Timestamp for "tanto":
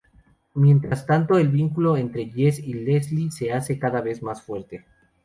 1.05-1.37